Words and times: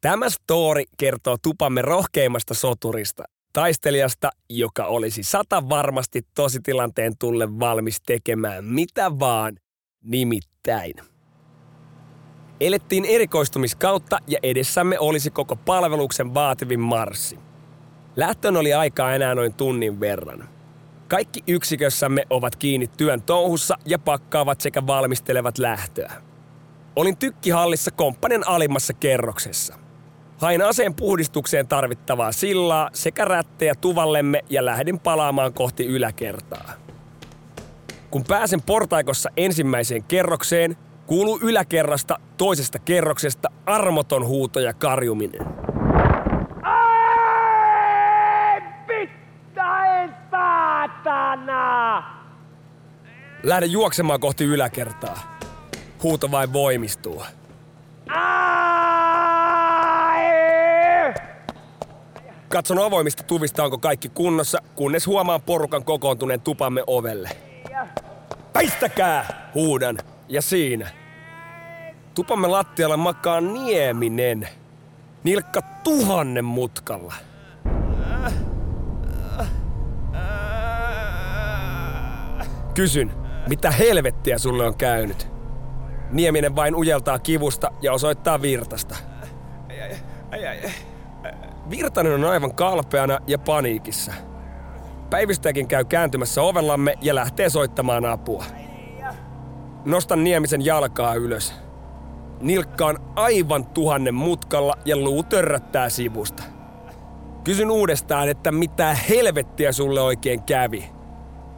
Tämä 0.00 0.30
story 0.30 0.82
kertoo 0.98 1.36
tupamme 1.42 1.82
rohkeimmasta 1.82 2.54
soturista, 2.54 3.24
taistelijasta, 3.52 4.30
joka 4.50 4.84
olisi 4.84 5.22
sata 5.22 5.68
varmasti 5.68 6.22
tositilanteen 6.34 7.18
tulle 7.18 7.58
valmis 7.60 8.00
tekemään 8.06 8.64
mitä 8.64 9.18
vaan, 9.18 9.56
nimittäin. 10.04 10.94
Elettiin 12.60 13.04
erikoistumiskautta 13.04 14.18
ja 14.26 14.38
edessämme 14.42 14.98
olisi 14.98 15.30
koko 15.30 15.56
palveluksen 15.56 16.34
vaativin 16.34 16.80
marssi. 16.80 17.38
Lähtön 18.16 18.56
oli 18.56 18.74
aikaa 18.74 19.14
enää 19.14 19.34
noin 19.34 19.54
tunnin 19.54 20.00
verran. 20.00 20.48
Kaikki 21.08 21.40
yksikössämme 21.46 22.26
ovat 22.30 22.56
kiinni 22.56 22.86
työn 22.86 23.22
touhussa 23.22 23.78
ja 23.84 23.98
pakkaavat 23.98 24.60
sekä 24.60 24.86
valmistelevat 24.86 25.58
lähtöä. 25.58 26.12
Olin 26.96 27.16
tykkihallissa 27.16 27.90
komppanen 27.90 28.48
alimmassa 28.48 28.92
kerroksessa– 28.92 29.78
Hain 30.38 30.62
aseen 30.62 30.94
puhdistukseen 30.94 31.68
tarvittavaa 31.68 32.32
sillaa 32.32 32.90
sekä 32.92 33.24
rättejä 33.24 33.74
tuvallemme 33.74 34.44
ja 34.50 34.64
lähdin 34.64 35.00
palaamaan 35.00 35.52
kohti 35.52 35.86
yläkertaa. 35.86 36.72
Kun 38.10 38.24
pääsen 38.28 38.62
portaikossa 38.62 39.30
ensimmäiseen 39.36 40.02
kerrokseen, 40.02 40.76
kuuluu 41.06 41.38
yläkerrasta 41.42 42.20
toisesta 42.36 42.78
kerroksesta 42.78 43.50
armoton 43.66 44.26
huuto 44.26 44.60
ja 44.60 44.72
karjuminen. 44.72 45.40
Ai, 46.62 48.60
pittäin 48.86 50.14
saatana! 50.30 52.02
Lähden 53.42 53.72
juoksemaan 53.72 54.20
kohti 54.20 54.44
yläkertaa. 54.44 55.38
Huuto 56.02 56.30
vain 56.30 56.52
voimistuu. 56.52 57.22
Katson 62.48 62.78
avoimista 62.78 63.22
tuvista, 63.22 63.64
onko 63.64 63.78
kaikki 63.78 64.08
kunnossa, 64.08 64.58
kunnes 64.74 65.06
huomaan 65.06 65.42
porukan 65.42 65.84
kokoontuneen 65.84 66.40
tupamme 66.40 66.84
ovelle. 66.86 67.30
Väistäkää! 68.54 69.50
Huudan. 69.54 69.98
Ja 70.28 70.42
siinä. 70.42 70.90
Tupamme 72.14 72.48
lattialla 72.48 72.96
makaa 72.96 73.40
Nieminen. 73.40 74.48
Nilkka 75.24 75.62
tuhannen 75.62 76.44
mutkalla. 76.44 77.14
Kysyn, 82.74 83.12
mitä 83.48 83.70
helvettiä 83.70 84.38
sulle 84.38 84.66
on 84.66 84.76
käynyt? 84.76 85.28
Nieminen 86.10 86.56
vain 86.56 86.74
ujeltaa 86.74 87.18
kivusta 87.18 87.70
ja 87.82 87.92
osoittaa 87.92 88.42
virtasta. 88.42 88.96
Ai, 89.68 89.80
ai, 89.82 89.96
ai, 90.30 90.46
ai. 90.46 90.70
Virtanen 91.70 92.14
on 92.14 92.24
aivan 92.24 92.54
kalpeana 92.54 93.18
ja 93.26 93.38
paniikissa. 93.38 94.12
Päivystäjäkin 95.10 95.68
käy 95.68 95.84
kääntymässä 95.84 96.42
ovellamme 96.42 96.94
ja 97.00 97.14
lähtee 97.14 97.50
soittamaan 97.50 98.04
apua. 98.04 98.44
Nostan 99.84 100.24
Niemisen 100.24 100.64
jalkaa 100.64 101.14
ylös. 101.14 101.54
Nilkka 102.40 102.86
on 102.86 102.96
aivan 103.14 103.66
tuhannen 103.66 104.14
mutkalla 104.14 104.74
ja 104.84 104.96
luu 104.96 105.22
törröttää 105.22 105.88
sivusta. 105.88 106.42
Kysyn 107.44 107.70
uudestaan, 107.70 108.28
että 108.28 108.52
mitä 108.52 108.94
helvettiä 109.08 109.72
sulle 109.72 110.00
oikein 110.00 110.42
kävi. 110.42 110.90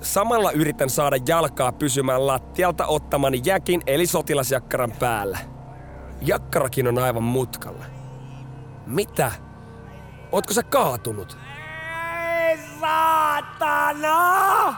Samalla 0.00 0.52
yritän 0.52 0.90
saada 0.90 1.16
jalkaa 1.28 1.72
pysymään 1.72 2.26
lattialta 2.26 2.86
ottamani 2.86 3.40
jäkin 3.44 3.80
eli 3.86 4.06
sotilasjakkaran 4.06 4.92
päällä. 4.98 5.38
Jakkarakin 6.22 6.88
on 6.88 6.98
aivan 6.98 7.22
mutkalla. 7.22 7.84
Mitä? 8.86 9.32
Ootko 10.32 10.52
sä 10.52 10.62
kaatunut? 10.62 11.36
Ei 12.48 12.58
saatana! 12.80 14.74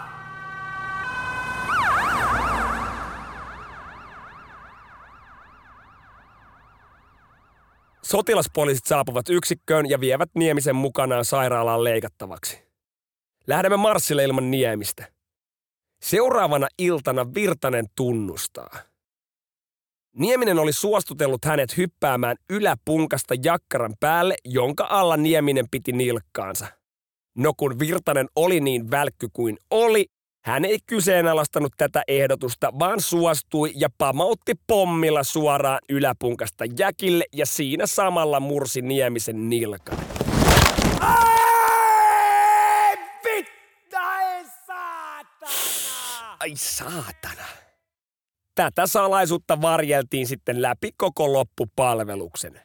Sotilaspoliisit 8.02 8.86
saapuvat 8.86 9.28
yksikköön 9.28 9.90
ja 9.90 10.00
vievät 10.00 10.30
Niemisen 10.34 10.76
mukanaan 10.76 11.24
sairaalaan 11.24 11.84
leikattavaksi. 11.84 12.62
Lähdemme 13.46 13.76
marssille 13.76 14.24
ilman 14.24 14.50
Niemistä. 14.50 15.06
Seuraavana 16.02 16.68
iltana 16.78 17.34
Virtanen 17.34 17.86
tunnustaa– 17.96 18.70
Nieminen 20.16 20.58
oli 20.58 20.72
suostutellut 20.72 21.44
hänet 21.44 21.76
hyppäämään 21.76 22.36
yläpunkasta 22.50 23.34
jakkaran 23.44 23.94
päälle, 24.00 24.34
jonka 24.44 24.86
alla 24.90 25.16
Nieminen 25.16 25.64
piti 25.70 25.92
nilkkaansa. 25.92 26.66
No 27.36 27.52
kun 27.56 27.78
Virtanen 27.78 28.28
oli 28.36 28.60
niin 28.60 28.90
välkky 28.90 29.28
kuin 29.32 29.58
oli, 29.70 30.06
hän 30.44 30.64
ei 30.64 30.78
kyseenalaistanut 30.86 31.72
tätä 31.76 32.02
ehdotusta, 32.08 32.72
vaan 32.78 33.00
suostui 33.00 33.72
ja 33.74 33.88
pamautti 33.98 34.54
pommilla 34.66 35.22
suoraan 35.22 35.78
yläpunkasta 35.88 36.64
jäkille 36.78 37.24
ja 37.32 37.46
siinä 37.46 37.86
samalla 37.86 38.40
mursi 38.40 38.82
Niemisen 38.82 39.50
nilkan. 39.50 39.98
Ai, 41.00 42.96
vittain 43.24 44.46
saatana! 44.66 46.36
Ai 46.40 46.52
saatana. 46.56 47.51
Tätä 48.54 48.86
salaisuutta 48.86 49.60
varjeltiin 49.60 50.26
sitten 50.26 50.62
läpi 50.62 50.90
koko 50.96 51.32
loppupalveluksen. 51.32 52.60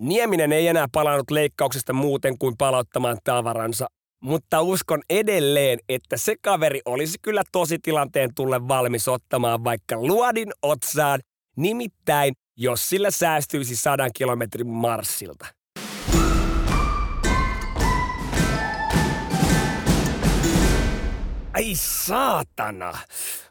Nieminen 0.00 0.52
ei 0.52 0.68
enää 0.68 0.86
palannut 0.92 1.30
leikkauksesta 1.30 1.92
muuten 1.92 2.38
kuin 2.38 2.56
palauttamaan 2.56 3.18
tavaransa, 3.24 3.86
mutta 4.22 4.60
uskon 4.60 5.02
edelleen, 5.10 5.78
että 5.88 6.16
se 6.16 6.34
kaveri 6.42 6.80
olisi 6.84 7.18
kyllä 7.22 7.42
tosi 7.52 7.78
tilanteen 7.78 8.34
tulle 8.34 8.68
valmis 8.68 9.08
ottamaan 9.08 9.64
vaikka 9.64 9.96
luodin 9.96 10.52
otsaan, 10.62 11.20
nimittäin 11.56 12.34
jos 12.56 12.88
sillä 12.88 13.10
säästyisi 13.10 13.76
sadan 13.76 14.10
kilometrin 14.16 14.68
marssilta. 14.68 15.46
Ai 21.54 21.72
saatana. 21.74 22.98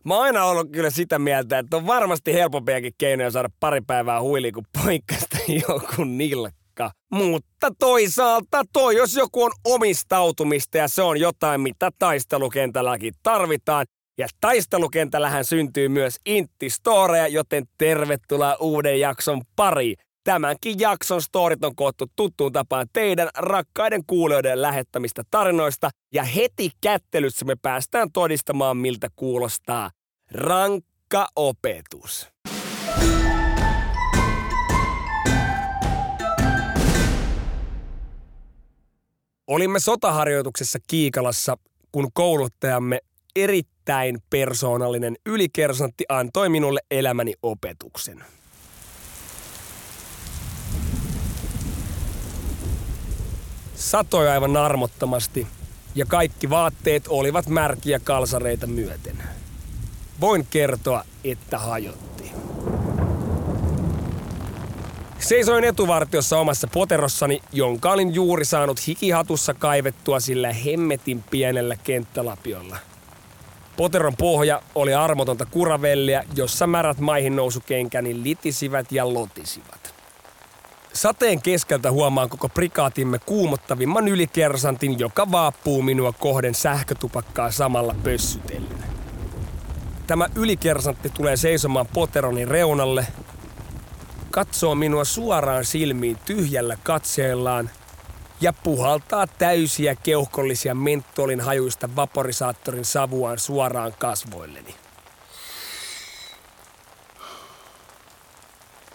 Mä 0.03 0.15
oon 0.15 0.23
aina 0.23 0.45
ollut 0.45 0.71
kyllä 0.71 0.89
sitä 0.89 1.19
mieltä, 1.19 1.59
että 1.59 1.77
on 1.77 1.88
varmasti 1.88 2.33
helpompiakin 2.33 2.94
keinoja 2.97 3.31
saada 3.31 3.50
pari 3.59 3.81
päivää 3.81 4.21
huili 4.21 4.51
kuin 4.51 4.65
poikkasta 4.83 5.38
joku 5.67 6.03
nilkka. 6.03 6.91
Mutta 7.11 7.71
toisaalta 7.79 8.63
toi, 8.73 8.95
jos 8.95 9.15
joku 9.15 9.44
on 9.44 9.51
omistautumista 9.65 10.77
ja 10.77 10.88
se 10.88 11.01
on 11.01 11.19
jotain, 11.19 11.61
mitä 11.61 11.89
taistelukentälläkin 12.00 13.13
tarvitaan. 13.23 13.85
Ja 14.17 14.27
taistelukentällähän 14.41 15.45
syntyy 15.45 15.89
myös 15.89 16.15
Intti 16.25 16.69
Storeja, 16.69 17.27
joten 17.27 17.63
tervetuloa 17.77 18.57
uuden 18.59 19.00
jakson 19.00 19.41
pariin. 19.55 19.95
Tämänkin 20.24 20.80
jakson 20.80 21.22
storit 21.22 21.64
on 21.64 21.75
koottu 21.75 22.06
tuttuun 22.16 22.52
tapaan 22.52 22.88
teidän 22.94 23.30
rakkaiden 23.38 24.06
kuulijoiden 24.08 24.62
lähettämistä 24.62 25.24
tarinoista 25.31 25.90
ja 26.14 26.24
heti 26.24 26.70
kättelyssä 26.81 27.46
me 27.46 27.56
päästään 27.62 28.12
todistamaan 28.12 28.78
miltä 28.78 29.08
kuulostaa 29.16 29.92
rankka 30.31 31.28
opetus. 31.36 32.30
Olimme 39.48 39.80
sotaharjoituksessa 39.80 40.80
Kiikalassa, 40.88 41.58
kun 41.92 42.08
kouluttajamme 42.14 43.00
erittäin 43.36 44.20
persoonallinen 44.30 45.16
ylikersantti 45.25 46.04
antoi 46.10 46.50
minulle 46.50 46.80
elämäni 46.92 47.34
opetuksen. 47.42 48.24
Satoi 53.75 54.30
aivan 54.30 54.58
armottomasti 54.58 55.48
ja 55.96 56.06
kaikki 56.06 56.50
vaatteet 56.50 57.08
olivat 57.08 57.48
märkiä 57.48 58.00
kalsareita 58.00 58.68
myöten. 58.68 59.24
Voin 60.22 60.48
kertoa, 60.50 61.04
että 61.24 61.60
hajotti. 61.60 62.31
Seisoin 65.20 65.64
etuvartiossa 65.64 66.40
omassa 66.40 66.68
poterossani, 66.68 67.42
jonka 67.52 67.92
olin 67.92 68.14
juuri 68.14 68.46
saanut 68.46 68.88
hikihatussa 68.88 69.54
kaivettua 69.54 70.20
sillä 70.20 70.54
hemmetin 70.54 71.24
pienellä 71.24 71.75
kenttälapiolla. 71.84 72.78
Poteron 73.78 74.16
pohja 74.18 74.62
oli 74.75 74.94
armotonta 74.94 75.46
kuravelliä, 75.46 76.24
jossa 76.36 76.68
märät 76.68 77.00
maihin 77.00 77.36
nousukenkäni 77.36 78.24
litisivät 78.24 78.92
ja 78.92 79.14
lotisivat. 79.14 79.73
Sateen 80.94 81.42
keskeltä 81.42 81.92
huomaan 81.92 82.30
koko 82.30 82.50
prikaatimme 82.50 83.19
kuumottavimman 83.19 84.07
ylikersantin, 84.07 85.00
joka 85.00 85.31
vaappuu 85.31 85.81
minua 85.81 86.12
kohden 86.12 86.56
sähkötupakkaa 86.56 87.51
samalla 87.51 87.95
pössytellen. 88.04 88.84
Tämä 90.07 90.28
ylikersantti 90.36 91.10
tulee 91.10 91.38
seisomaan 91.38 91.88
poteronin 91.94 92.48
reunalle, 92.48 93.07
katsoo 94.31 94.75
minua 94.75 95.06
suoraan 95.06 95.66
silmiin 95.66 96.18
tyhjällä 96.25 96.78
katseellaan 96.84 97.69
ja 98.42 98.54
puhaltaa 98.54 99.28
täysiä 99.28 99.96
keuhkollisia 99.96 100.75
mentolin 100.75 101.42
hajuista 101.42 101.96
vaporisaattorin 101.96 102.86
savuaan 102.86 103.39
suoraan 103.39 103.94
kasvoilleni. 104.00 104.75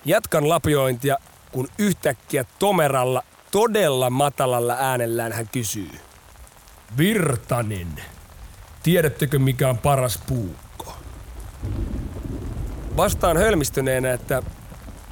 Jatkan 0.04 0.48
lapiointia, 0.48 1.16
kun 1.52 1.68
yhtäkkiä 1.78 2.44
tomeralla, 2.58 3.22
todella 3.50 4.10
matalalla 4.10 4.76
äänellään 4.78 5.32
hän 5.32 5.48
kysyy. 5.48 5.90
Virtanen, 6.98 8.02
tiedättekö 8.82 9.38
mikä 9.38 9.68
on 9.68 9.78
paras 9.78 10.20
puukko? 10.26 10.96
Vastaan 12.96 13.36
hölmistyneenä, 13.36 14.12
että 14.12 14.42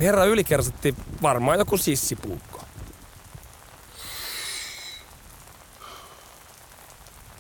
herra 0.00 0.24
ylikersotti 0.24 0.94
varmaan 1.22 1.58
joku 1.58 1.76
sissipuukko. 1.76 2.60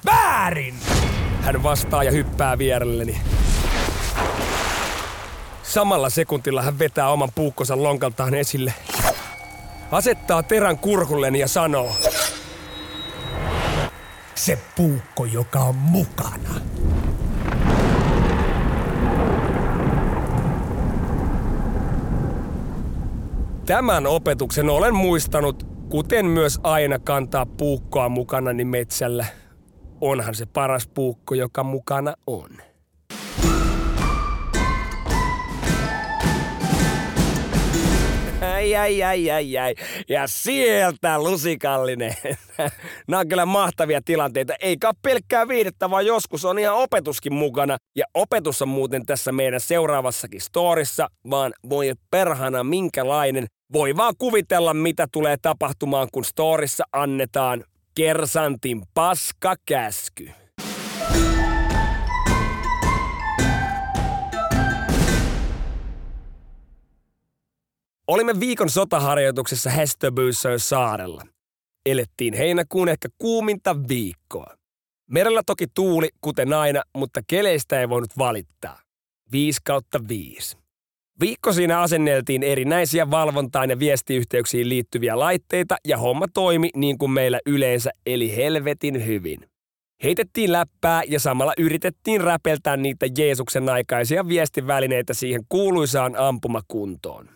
Väärin! 0.06 0.74
Hän 1.40 1.62
vastaa 1.62 2.04
ja 2.04 2.10
hyppää 2.10 2.58
vierelleni. 2.58 3.20
Samalla 5.62 6.10
sekuntilla 6.10 6.62
hän 6.62 6.78
vetää 6.78 7.08
oman 7.08 7.28
puukkonsa 7.34 7.82
lonkaltaan 7.82 8.34
esille. 8.34 8.74
Asettaa 9.90 10.42
terän 10.42 10.78
kurkulleni 10.78 11.38
ja 11.38 11.48
sanoo. 11.48 11.90
Se 14.34 14.58
puukko, 14.76 15.24
joka 15.24 15.60
on 15.60 15.74
mukana. 15.74 16.60
Tämän 23.66 24.06
opetuksen 24.06 24.70
olen 24.70 24.94
muistanut, 24.94 25.66
kuten 25.88 26.26
myös 26.26 26.60
aina 26.62 26.98
kantaa 26.98 27.46
puukkoa 27.46 28.08
mukanani 28.08 28.64
metsällä. 28.64 29.26
Onhan 30.00 30.34
se 30.34 30.46
paras 30.46 30.86
puukko, 30.86 31.34
joka 31.34 31.64
mukana 31.64 32.14
on. 32.26 32.50
Ai, 38.40 38.76
ai, 38.76 39.02
ai, 39.02 39.30
ai, 39.30 39.58
ai. 39.58 39.74
Ja 40.08 40.26
sieltä 40.26 41.18
lusikallinen. 41.18 42.14
Nämä 43.08 43.20
on 43.20 43.28
kyllä 43.28 43.46
mahtavia 43.46 44.00
tilanteita. 44.04 44.54
Eikä 44.60 44.92
pelkkää 45.02 45.48
viidettä, 45.48 45.90
vaan 45.90 46.06
joskus 46.06 46.44
on 46.44 46.58
ihan 46.58 46.76
opetuskin 46.76 47.34
mukana. 47.34 47.76
Ja 47.96 48.04
opetus 48.14 48.62
on 48.62 48.68
muuten 48.68 49.06
tässä 49.06 49.32
meidän 49.32 49.60
seuraavassakin 49.60 50.40
storissa, 50.40 51.08
vaan 51.30 51.52
voi 51.68 51.92
perhana 52.10 52.64
minkälainen. 52.64 53.46
Voi 53.72 53.96
vaan 53.96 54.14
kuvitella, 54.18 54.74
mitä 54.74 55.06
tulee 55.12 55.36
tapahtumaan, 55.42 56.08
kun 56.12 56.24
storissa 56.24 56.84
annetaan 56.92 57.64
kersantin 57.94 58.82
paskakäsky. 58.94 60.30
Olimme 68.08 68.40
viikon 68.40 68.70
sotaharjoituksessa 68.70 69.70
Hestöbysön 69.70 70.60
saarella. 70.60 71.22
Elettiin 71.86 72.34
heinäkuun 72.34 72.88
ehkä 72.88 73.08
kuuminta 73.18 73.76
viikkoa. 73.88 74.54
Merellä 75.10 75.42
toki 75.46 75.66
tuuli, 75.74 76.08
kuten 76.20 76.52
aina, 76.52 76.82
mutta 76.96 77.20
keleistä 77.26 77.80
ei 77.80 77.88
voinut 77.88 78.18
valittaa. 78.18 78.80
5 79.32 79.60
kautta 79.64 80.00
5. 80.08 80.56
Viikko 81.20 81.52
siinä 81.52 81.80
asenneltiin 81.80 82.42
erinäisiä 82.42 83.10
valvontaan 83.10 83.70
ja 83.70 83.78
viestiyhteyksiin 83.78 84.68
liittyviä 84.68 85.18
laitteita 85.18 85.76
ja 85.84 85.98
homma 85.98 86.26
toimi 86.34 86.70
niin 86.76 86.98
kuin 86.98 87.10
meillä 87.10 87.40
yleensä 87.46 87.90
eli 88.06 88.36
helvetin 88.36 89.06
hyvin. 89.06 89.48
Heitettiin 90.02 90.52
läppää 90.52 91.02
ja 91.08 91.20
samalla 91.20 91.52
yritettiin 91.58 92.20
räpeltää 92.20 92.76
niitä 92.76 93.06
Jeesuksen 93.18 93.68
aikaisia 93.68 94.28
viestivälineitä 94.28 95.14
siihen 95.14 95.42
kuuluisaan 95.48 96.16
ampumakuntoon. 96.16 97.35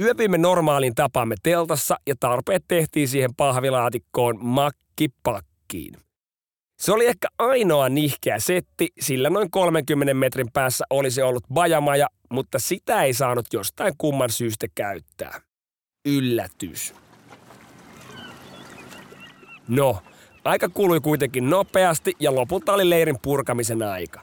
Yöpimme 0.00 0.38
normaalin 0.38 0.94
tapaamme 0.94 1.34
teltassa 1.42 1.96
ja 2.06 2.14
tarpeet 2.20 2.64
tehtiin 2.68 3.08
siihen 3.08 3.34
pahvilaatikkoon 3.34 4.38
makkipakkiin. 4.40 5.94
Se 6.78 6.92
oli 6.92 7.06
ehkä 7.06 7.28
ainoa 7.38 7.88
nihkeä 7.88 8.38
setti, 8.38 8.88
sillä 9.00 9.30
noin 9.30 9.50
30 9.50 10.14
metrin 10.14 10.52
päässä 10.52 10.84
olisi 10.90 11.22
ollut 11.22 11.44
bajamaja, 11.52 12.06
mutta 12.30 12.58
sitä 12.58 13.02
ei 13.02 13.14
saanut 13.14 13.46
jostain 13.52 13.94
kumman 13.98 14.30
syystä 14.30 14.66
käyttää. 14.74 15.40
Yllätys. 16.04 16.94
No, 19.68 19.98
aika 20.44 20.68
kului 20.68 21.00
kuitenkin 21.00 21.50
nopeasti 21.50 22.12
ja 22.20 22.34
lopulta 22.34 22.72
oli 22.72 22.90
leirin 22.90 23.18
purkamisen 23.22 23.82
aika. 23.82 24.20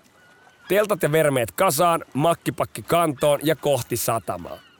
Teltat 0.67 1.03
ja 1.03 1.11
vermeet 1.11 1.51
kasaan, 1.51 2.05
makkipakki 2.13 2.81
kantoon 2.81 3.39
ja 3.43 3.55
kohti 3.55 3.97
satamaa. 3.97 4.70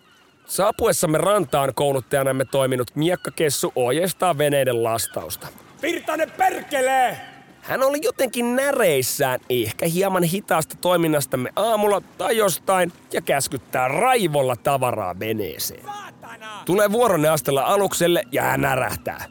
Saapuessamme 0.51 1.17
rantaan 1.17 1.72
kouluttajanamme 1.75 2.46
toiminut 2.46 2.96
miekkakessu 2.96 3.72
ohjeistaa 3.75 4.38
veneiden 4.38 4.84
lastausta. 4.84 5.48
Virtanen 5.81 6.31
perkelee! 6.31 7.17
Hän 7.62 7.84
oli 7.84 8.00
jotenkin 8.01 8.55
näreissään, 8.55 9.39
ehkä 9.50 9.86
hieman 9.86 10.24
hitaasta 10.24 10.75
toiminnastamme 10.81 11.50
aamulla 11.55 12.01
tai 12.17 12.38
jostain, 12.38 12.93
ja 13.13 13.22
käskyttää 13.22 13.88
raivolla 13.88 14.55
tavaraa 14.55 15.20
veneeseen. 15.20 15.86
Saatana! 15.86 16.62
Tulee 16.65 16.91
vuoronne 16.91 17.29
astella 17.29 17.62
alukselle 17.62 18.24
ja 18.31 18.41
hän 18.41 18.62
närähtää. 18.62 19.25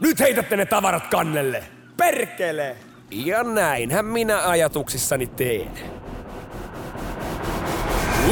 Nyt 0.00 0.20
heitätte 0.20 0.56
ne 0.56 0.66
tavarat 0.66 1.06
kannelle! 1.06 1.64
Perkelee! 1.96 2.76
Ja 3.10 3.42
näinhän 3.42 4.04
minä 4.04 4.48
ajatuksissani 4.48 5.26
teen. 5.26 5.70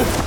Uh. 0.00 0.23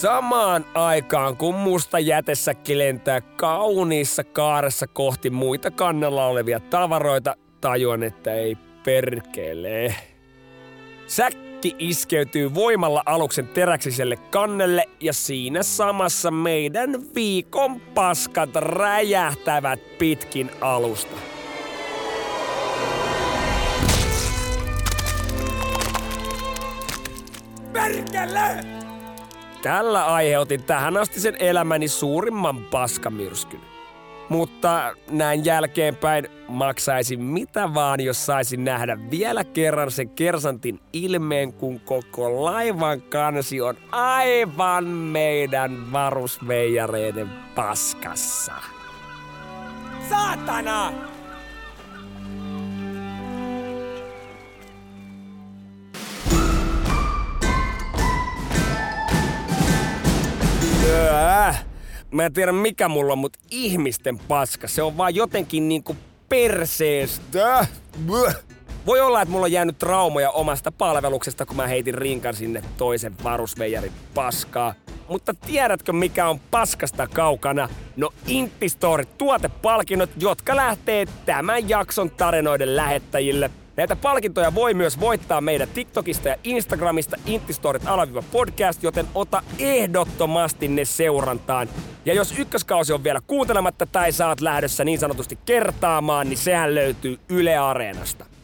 Samaan 0.00 0.64
aikaan, 0.74 1.36
kun 1.36 1.54
musta 1.54 1.98
jätesäkki 1.98 2.78
lentää 2.78 3.20
kauniissa 3.20 4.24
kaaressa 4.24 4.86
kohti 4.86 5.30
muita 5.30 5.70
kannella 5.70 6.26
olevia 6.26 6.60
tavaroita, 6.60 7.36
tajuan, 7.60 8.02
että 8.02 8.34
ei 8.34 8.56
perkele. 8.84 9.94
Säkki 11.06 11.74
iskeytyy 11.78 12.54
voimalla 12.54 13.02
aluksen 13.06 13.48
teräksiselle 13.48 14.16
kannelle 14.16 14.84
ja 15.00 15.12
siinä 15.12 15.62
samassa 15.62 16.30
meidän 16.30 17.14
viikon 17.14 17.80
paskat 17.80 18.50
räjähtävät 18.54 19.98
pitkin 19.98 20.50
alusta. 20.60 21.16
Perkele! 27.72 28.75
Tällä 29.66 30.06
aiheutin 30.06 30.62
tähän 30.62 30.96
asti 30.96 31.20
sen 31.20 31.36
elämäni 31.38 31.88
suurimman 31.88 32.64
paskamyrskyn. 32.64 33.60
Mutta 34.28 34.94
näin 35.10 35.44
jälkeenpäin 35.44 36.28
maksaisin 36.48 37.22
mitä 37.22 37.74
vaan, 37.74 38.00
jos 38.00 38.26
saisin 38.26 38.64
nähdä 38.64 38.98
vielä 39.10 39.44
kerran 39.44 39.90
sen 39.90 40.08
kersantin 40.08 40.80
ilmeen, 40.92 41.52
kun 41.52 41.80
koko 41.80 42.44
laivan 42.44 43.02
kansi 43.02 43.60
on 43.60 43.76
aivan 43.92 44.84
meidän 44.84 45.92
varusveijareiden 45.92 47.28
paskassa. 47.54 48.52
Saatana! 50.08 51.15
Mä 62.16 62.26
en 62.26 62.32
tiedä 62.32 62.52
mikä 62.52 62.88
mulla 62.88 63.12
on, 63.12 63.18
mutta 63.18 63.38
ihmisten 63.50 64.18
paska. 64.18 64.68
Se 64.68 64.82
on 64.82 64.96
vaan 64.96 65.14
jotenkin 65.14 65.68
niinku 65.68 65.96
perseestä. 66.28 67.66
Voi 68.86 69.00
olla, 69.00 69.22
että 69.22 69.32
mulla 69.32 69.44
on 69.44 69.52
jäänyt 69.52 69.78
traumoja 69.78 70.30
omasta 70.30 70.72
palveluksesta, 70.72 71.46
kun 71.46 71.56
mä 71.56 71.66
heitin 71.66 71.94
rinkan 71.94 72.34
sinne 72.34 72.62
toisen 72.76 73.14
varusveijarin 73.24 73.92
paskaa. 74.14 74.74
Mutta 75.08 75.34
tiedätkö 75.34 75.92
mikä 75.92 76.28
on 76.28 76.40
paskasta 76.50 77.06
kaukana? 77.06 77.68
No 77.96 78.10
Intistore 78.26 79.04
tuotepalkinnot, 79.04 80.10
jotka 80.18 80.56
lähtee 80.56 81.06
tämän 81.26 81.68
jakson 81.68 82.10
tarinoiden 82.10 82.76
lähettäjille. 82.76 83.50
Näitä 83.76 83.96
palkintoja 83.96 84.54
voi 84.54 84.74
myös 84.74 85.00
voittaa 85.00 85.40
meidän 85.40 85.68
TikTokista 85.68 86.28
ja 86.28 86.36
Instagramista 86.44 87.16
Intistorit 87.26 87.86
alaviva 87.86 88.22
podcast, 88.32 88.82
joten 88.82 89.06
ota 89.14 89.42
ehdottomasti 89.58 90.68
ne 90.68 90.84
seurantaan. 90.84 91.68
Ja 92.04 92.14
jos 92.14 92.38
ykköskausi 92.38 92.92
on 92.92 93.04
vielä 93.04 93.20
kuuntelematta 93.26 93.86
tai 93.86 94.12
saat 94.12 94.40
lähdössä 94.40 94.84
niin 94.84 94.98
sanotusti 94.98 95.38
kertaamaan, 95.46 96.28
niin 96.28 96.38
sehän 96.38 96.74
löytyy 96.74 97.18
Yle 97.28 97.56
Areenasta. 97.56 98.35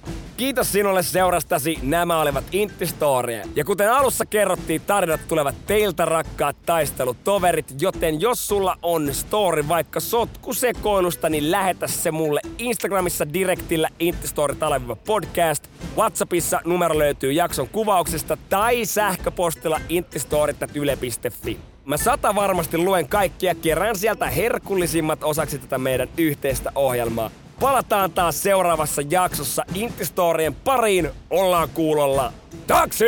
Kiitos 0.42 0.72
sinulle 0.72 1.02
seurastasi, 1.02 1.78
nämä 1.82 2.20
olivat 2.20 2.44
Intti-storia. 2.52 3.48
Ja 3.54 3.64
kuten 3.64 3.92
alussa 3.92 4.26
kerrottiin, 4.26 4.80
tarinat 4.80 5.20
tulevat 5.28 5.54
teiltä 5.66 6.04
rakkaat 6.04 6.56
taistelutoverit, 6.66 7.74
joten 7.80 8.20
jos 8.20 8.46
sulla 8.46 8.76
on 8.82 9.14
story 9.14 9.68
vaikka 9.68 10.00
sotkusekoilusta, 10.00 11.28
niin 11.28 11.50
lähetä 11.50 11.86
se 11.86 12.10
mulle 12.10 12.40
Instagramissa 12.58 13.32
direktillä 13.32 13.88
Intti-story 14.00 14.96
podcast. 15.06 15.68
Whatsappissa 15.96 16.60
numero 16.64 16.98
löytyy 16.98 17.32
jakson 17.32 17.68
kuvauksesta 17.68 18.36
tai 18.48 18.84
sähköpostilla 18.84 19.80
inttistorit.yle.fi. 19.88 21.58
Mä 21.84 21.96
sata 21.96 22.34
varmasti 22.34 22.78
luen 22.78 23.08
kaikkia, 23.08 23.54
kerään 23.54 23.98
sieltä 23.98 24.26
herkullisimmat 24.30 25.24
osaksi 25.24 25.58
tätä 25.58 25.78
meidän 25.78 26.08
yhteistä 26.18 26.72
ohjelmaa. 26.74 27.30
Palataan 27.62 28.12
taas 28.12 28.42
seuraavassa 28.42 29.02
jaksossa 29.10 29.64
Intistorien 29.74 30.54
pariin. 30.54 31.10
Ollaan 31.30 31.68
kuulolla. 31.68 32.32
Taksi! 32.66 33.04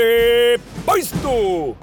Poistuu! 0.87 1.77